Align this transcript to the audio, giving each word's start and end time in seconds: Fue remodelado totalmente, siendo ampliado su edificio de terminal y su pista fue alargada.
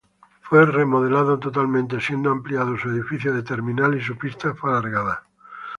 Fue 0.41 0.65
remodelado 0.65 1.37
totalmente, 1.37 2.01
siendo 2.01 2.31
ampliado 2.31 2.75
su 2.75 2.89
edificio 2.89 3.31
de 3.35 3.43
terminal 3.43 3.95
y 3.95 4.01
su 4.01 4.17
pista 4.17 4.55
fue 4.55 4.71
alargada. 4.71 5.25